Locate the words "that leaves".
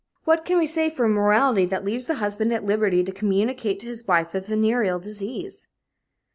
1.65-2.07